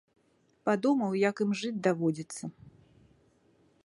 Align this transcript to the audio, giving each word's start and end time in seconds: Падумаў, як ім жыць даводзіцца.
Падумаў, 0.69 1.11
як 1.29 1.35
ім 1.45 1.51
жыць 1.59 1.83
даводзіцца. 1.87 2.43